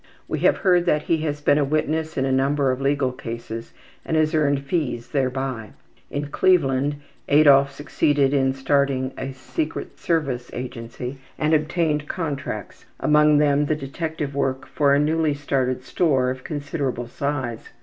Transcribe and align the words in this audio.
We 0.27 0.39
have 0.39 0.57
heard 0.57 0.87
that 0.87 1.03
he 1.03 1.17
has 1.17 1.41
been 1.41 1.59
a 1.59 1.63
witness 1.63 2.17
in 2.17 2.25
a 2.25 2.31
number 2.31 2.71
of 2.71 2.81
legal 2.81 3.11
cases 3.11 3.71
and 4.03 4.17
has 4.17 4.33
earned 4.33 4.65
fees 4.65 5.09
thereby. 5.09 5.73
In 6.09 6.29
Cleveland 6.29 6.95
Adolf 7.29 7.71
succeeded 7.71 8.33
in 8.33 8.55
starting 8.55 9.13
a 9.15 9.31
secret 9.31 9.99
service 9.99 10.49
agency 10.53 11.19
and 11.37 11.53
obtained 11.53 12.07
contracts, 12.07 12.87
among 12.99 13.37
them 13.37 13.67
the 13.67 13.75
detective 13.75 14.33
work 14.33 14.65
for 14.65 14.95
a 14.95 14.99
newly 14.99 15.35
started 15.35 15.83
store 15.83 16.31
of 16.31 16.43
considerable 16.43 17.05
size. 17.07 17.69